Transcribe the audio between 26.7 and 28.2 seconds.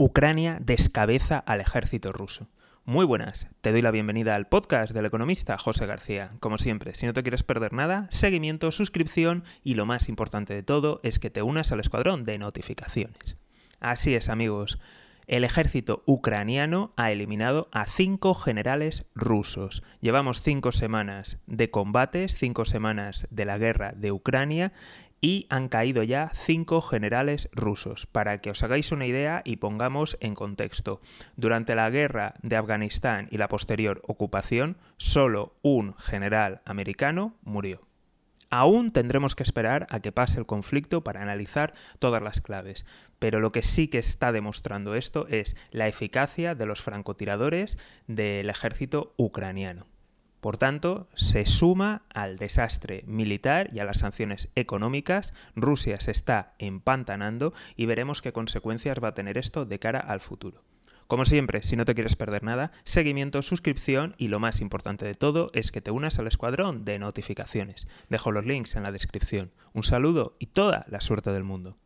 generales rusos.